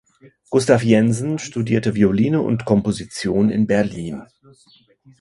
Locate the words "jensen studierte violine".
0.81-2.41